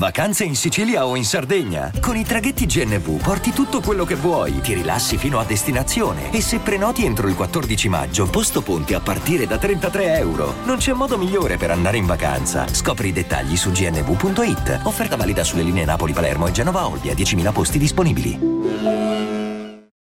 [0.00, 1.92] Vacanze in Sicilia o in Sardegna?
[2.00, 6.40] Con i traghetti GNV porti tutto quello che vuoi, ti rilassi fino a destinazione e
[6.40, 10.54] se prenoti entro il 14 maggio, posto ponti a partire da 33 euro.
[10.64, 12.66] Non c'è modo migliore per andare in vacanza.
[12.66, 14.80] Scopri i dettagli su gnv.it.
[14.84, 18.38] Offerta valida sulle linee Napoli-Palermo e Genova-Olbia, 10.000 posti disponibili.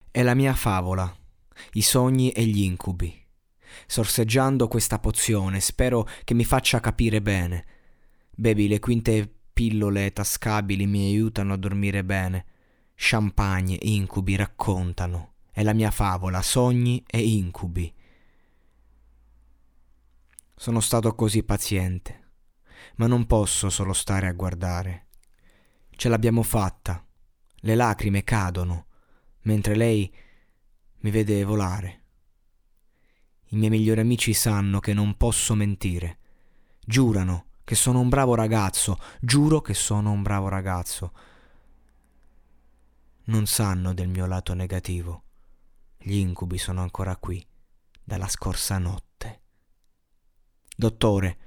[0.09, 1.13] È la mia favola,
[1.73, 3.13] i sogni e gli incubi.
[3.87, 7.65] Sorseggiando questa pozione, spero che mi faccia capire bene.
[8.33, 12.45] Bevi le quinte pillole tascabili mi aiutano a dormire bene.
[12.95, 15.33] Champagne, incubi raccontano.
[15.51, 17.93] È la mia favola, sogni e incubi.
[20.55, 22.31] Sono stato così paziente,
[22.95, 25.09] ma non posso solo stare a guardare.
[25.91, 27.05] Ce l'abbiamo fatta.
[27.57, 28.87] Le lacrime cadono,
[29.41, 30.11] mentre lei
[31.01, 32.01] mi vede volare.
[33.49, 36.17] I miei migliori amici sanno che non posso mentire.
[36.83, 41.13] Giurano che sono un bravo ragazzo, giuro che sono un bravo ragazzo.
[43.27, 45.23] Non sanno del mio lato negativo.
[45.97, 47.41] Gli incubi sono ancora qui,
[48.03, 49.41] dalla scorsa notte.
[50.75, 51.37] Dottore,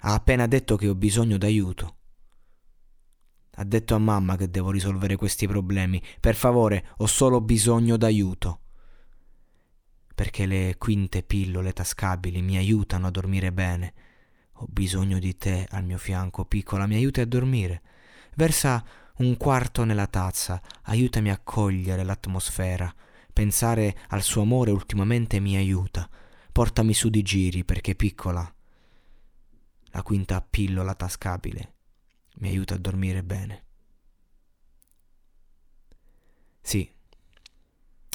[0.00, 1.96] ha appena detto che ho bisogno d'aiuto.
[3.52, 6.02] Ha detto a mamma che devo risolvere questi problemi.
[6.20, 8.60] Per favore, ho solo bisogno d'aiuto.
[10.14, 13.94] Perché le quinte pillole tascabili mi aiutano a dormire bene
[14.54, 17.82] ho bisogno di te al mio fianco, piccola, mi aiuti a dormire.
[18.36, 18.84] Versa
[19.16, 22.92] un quarto nella tazza, aiutami a cogliere l'atmosfera.
[23.32, 26.08] Pensare al suo amore ultimamente mi aiuta.
[26.52, 28.52] Portami su di giri perché piccola.
[29.90, 31.72] La quinta pillola tascabile
[32.36, 33.64] mi aiuta a dormire bene.
[36.60, 36.90] Sì,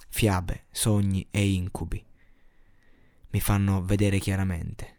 [0.10, 2.08] fiabe, sogni e incubi
[3.32, 4.98] mi fanno vedere chiaramente?